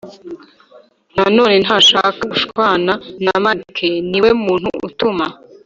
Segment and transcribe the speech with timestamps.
[1.15, 2.93] nanone ntashaka gushwana
[3.25, 5.25] na Mike Ni we muntu utuma